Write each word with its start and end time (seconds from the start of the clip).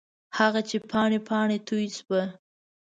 هغه 0.37 0.61
چې 0.69 0.77
پاڼې، 0.89 1.19
پاڼې 1.27 1.57
توی 1.67 1.85
شوه 1.97 2.23